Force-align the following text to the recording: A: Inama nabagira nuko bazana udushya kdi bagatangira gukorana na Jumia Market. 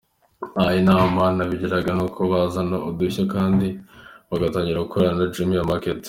A: 0.61 0.63
Inama 0.79 1.23
nabagira 1.35 1.77
nuko 1.97 2.21
bazana 2.31 2.77
udushya 2.89 3.23
kdi 3.53 3.69
bagatangira 4.29 4.83
gukorana 4.85 5.15
na 5.19 5.31
Jumia 5.33 5.69
Market. 5.69 5.99